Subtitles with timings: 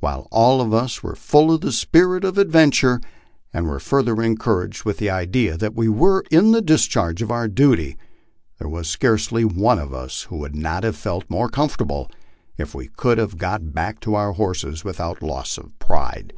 [0.00, 2.98] While all of us were full of the spirit of adventure,
[3.52, 7.46] and were further encouraged with the idea that we were in the discharge of our
[7.46, 7.98] duty,
[8.58, 12.10] there was scarcely one of us who would not have felt more comfortable
[12.56, 16.32] if we could have got back to our horses without loss of pride.